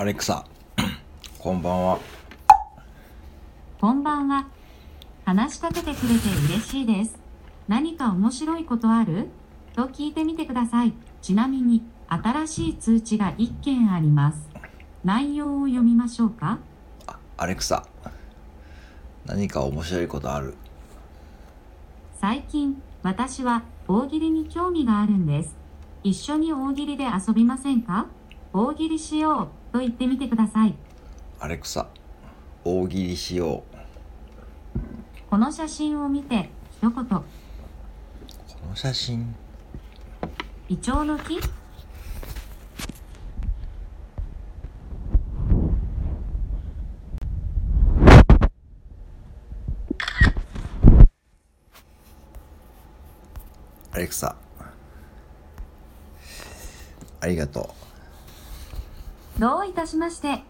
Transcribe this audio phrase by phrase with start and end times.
[0.00, 0.44] アレクサ、
[1.40, 1.98] こんばんは。
[3.80, 4.46] こんばんは。
[5.24, 7.18] 話しかけてくれて嬉しいです。
[7.66, 9.26] 何か面白いことある？
[9.74, 10.92] と聞いてみてください。
[11.20, 14.48] ちなみに、新しい通知が1件あります。
[15.02, 16.58] 内容を読みましょうか？
[17.36, 17.84] アレクサ、
[19.26, 20.54] 何か面白いことある？
[22.20, 25.56] 最近、私は大喜利に興味があるんです。
[26.04, 28.06] 一緒に大喜利で遊びませんか？
[28.52, 30.74] 大喜利しようと言ってみてください。
[31.38, 31.86] アレクサ、
[32.64, 33.76] 大喜利しよう。
[35.30, 37.22] この写真を見て、一言、こ
[38.68, 39.34] の写真、
[40.68, 41.38] イチョウの木？
[53.92, 54.34] アレクサ、
[57.20, 57.87] ありがとう。
[59.38, 60.42] どういたしまして。